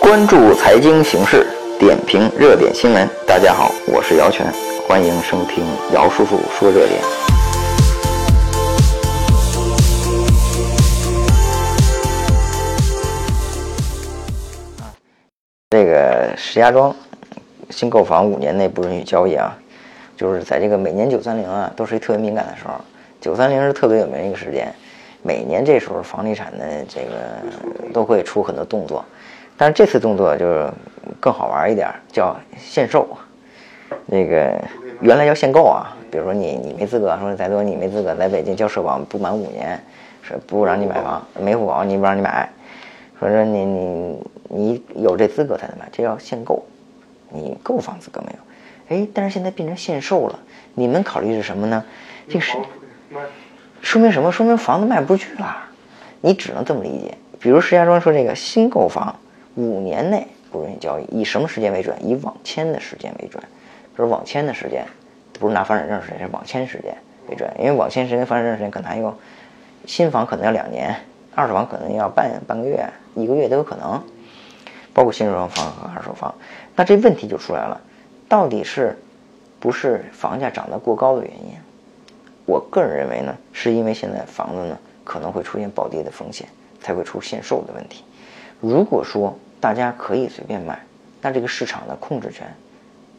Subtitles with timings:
[0.00, 1.46] 关注财经形势，
[1.78, 3.08] 点评热点新闻。
[3.26, 4.46] 大家好，我是姚全，
[4.88, 7.00] 欢迎收听姚叔叔说热点。
[15.68, 16.96] 这个石家庄
[17.68, 19.56] 新购房五年内不允许交易啊，
[20.16, 22.72] 就是在这个每年九三零啊，都是一特别敏感的时候。
[23.20, 24.74] 九三零是特别有名的一个时间，
[25.22, 29.04] 每年这时候房地产的这个都会出很多动作，
[29.60, 30.70] 但是这次动作就是
[31.20, 33.06] 更好玩一点，叫限售。
[34.06, 34.58] 那个
[35.02, 39.78] 原来叫限购啊，比如说你你没资格，说再多你没资格在北京交社保不满五年，
[40.22, 42.48] 是不让你买房，没户口你不让你买，
[43.18, 46.64] 说说你你你有这资格才能买，这叫限购，
[47.28, 48.96] 你购房资格没有？
[48.96, 50.38] 哎，但是现在变成限售了，
[50.72, 51.84] 你们考虑是什么呢？
[52.30, 52.56] 这个是。
[53.82, 54.32] 说明什么？
[54.32, 55.54] 说明房子卖不出去了，
[56.22, 57.14] 你只能这么理解。
[57.38, 59.14] 比如石家庄说这个新购房
[59.56, 61.96] 五年内不允许交易，以什么时间为准？
[62.06, 63.42] 以网签的时间为准。
[63.96, 64.84] 比如网签的时间，
[65.34, 66.96] 不是拿房产证时间，是网签时间
[67.28, 67.50] 为准。
[67.58, 69.14] 因为网签时间、房产证时间可能还有
[69.86, 70.94] 新房可能要两年，
[71.34, 74.02] 二手房可能要半半个月、一个月都有可能，
[74.94, 76.34] 包括新手房和二手房。
[76.76, 77.80] 那这问题就出来了，
[78.28, 78.96] 到底是
[79.58, 81.54] 不是房价涨得过高的原因？
[82.46, 86.48] 我个人认为呢，是因为现在房子呢可能会出现暴跌的风险，
[86.80, 88.04] 才会出限售的问题。
[88.60, 90.78] 如果说大家可以随便卖，
[91.20, 92.46] 那这个市场的控制权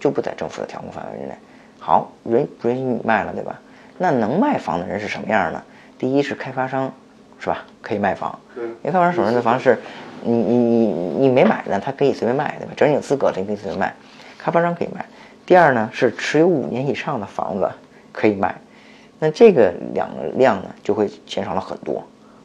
[0.00, 1.34] 就不在政府的调控范围之内。
[1.78, 3.60] 好，允不允许你卖了，对吧？
[3.98, 5.62] 那能卖房的人是什么样呢？
[5.98, 6.90] 第一是开发商，
[7.38, 7.64] 是吧？
[7.82, 8.38] 可以卖房。
[8.56, 9.78] 因为开发商手上的房是，
[10.22, 10.86] 你你你
[11.20, 12.72] 你没买呢，他可以随便卖，对吧？
[12.76, 13.94] 只要你有资格，你可以随便卖。
[14.38, 15.04] 开发商可以卖。
[15.44, 17.70] 第二呢是持有五年以上的房子
[18.12, 18.54] 可以卖。
[19.18, 22.02] 那这个两个量呢，就会减少了很多。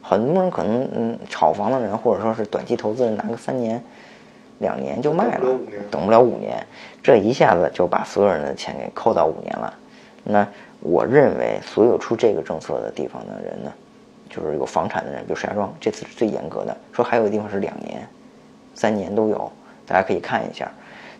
[0.08, 3.82] 很多人可能嗯，炒房的人或者说是短期投资人，拿个三年、
[4.60, 5.58] 两年就卖了，
[5.90, 6.64] 等不了五年，
[7.02, 9.74] 这一下子就把所有人的钱给扣到五年了。
[10.22, 10.46] 那
[10.78, 13.72] 我认为，所有出这个政策的地方的人呢，
[14.30, 16.76] 就是有房产的人，比如石家庄，这次是最严格的。
[16.92, 18.06] 说还有的地方是两年、
[18.76, 19.50] 三年都有，
[19.84, 20.70] 大家可以看一下。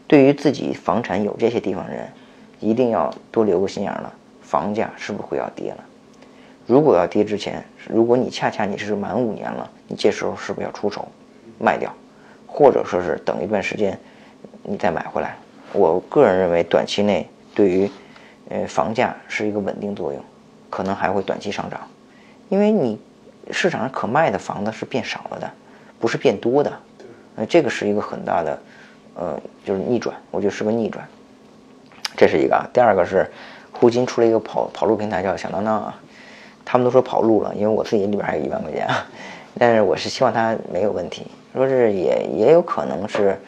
[0.07, 2.07] 对于自己房产有这些地方人，
[2.61, 4.13] 一定要多留个心眼了。
[4.43, 5.79] 房价是不是会要跌了？
[6.67, 11.09] 如果要跌之前，如果你恰恰你是满五年了，你这时候是不是要出手
[11.59, 11.95] 卖掉，
[12.47, 13.99] 或者说是等一段时间
[14.63, 15.37] 你再买回来？
[15.73, 17.91] 我个人认为，短期内对于
[18.49, 20.21] 呃房价是一个稳定作用，
[20.69, 21.81] 可能还会短期上涨，
[22.49, 22.99] 因为你
[23.51, 25.51] 市场上可卖的房子是变少了的，
[26.01, 26.73] 不是变多的。
[27.37, 28.59] 呃，这个是一个很大的
[29.15, 31.07] 呃就是逆转，我觉得是个逆转。
[32.17, 33.31] 这是一个啊，第二个是。
[33.79, 36.01] 沪金出了一个跑跑路平台叫响当当啊，
[36.69, 38.89] 他们都说跑路了，因为我自己里边还有一万块钱，
[39.57, 41.23] 但是我是希望它没有问题，
[41.55, 43.39] 说是也也有可能是，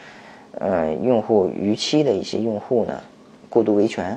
[0.53, 2.95] 呃，用户逾期的一些用户呢
[3.51, 4.17] 过度维权，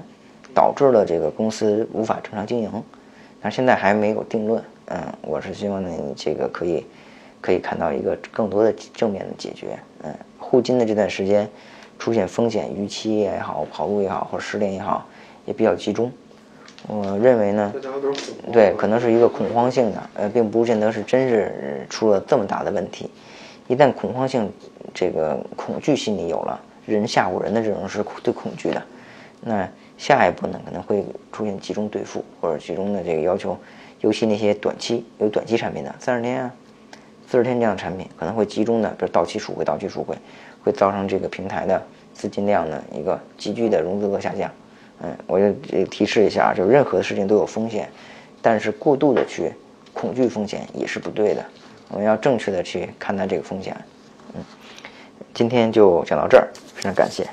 [0.53, 2.71] 导致了这个公司无法正常经营，
[3.41, 6.85] 但现在还没有定论，嗯，我是希望呢这个可以
[7.41, 11.49] 可以看到一个更多的正面的解决，嗯，沪金的这段时间
[11.97, 15.03] 出现风险逾期也好，跑路也好，或者失联也好。
[15.47, 16.11] 也比较集中，
[16.87, 17.73] 我认为呢，
[18.51, 23.09] 对，可能是一个恐慌性的，呃，并不见得是真是出了这么大的问题。
[23.67, 24.51] 一旦恐慌性
[24.93, 28.81] 这个恐惧心理有了，人吓唬人的这种是最恐惧的，
[29.41, 33.55] 那下一步呢可能会出现集中兑付或者集中的这个要求，
[34.01, 36.51] 尤其那些短期有短期产品的三十天啊、
[37.27, 40.15] 四十天这样的产品，可能会集中的，比如到期赎回、到期赎回，
[40.63, 41.81] 会造成这个平台的
[42.13, 44.51] 资金量的一个急剧的融资额下降。
[45.03, 45.51] 嗯，我就
[45.85, 47.89] 提示一下，就任何事情都有风险，
[48.41, 49.51] 但是过度的去
[49.93, 51.43] 恐惧风险也是不对的。
[51.89, 53.75] 我们要正确的去看待这个风险。
[54.35, 54.43] 嗯，
[55.33, 57.27] 今天就讲到这儿，非常感谢。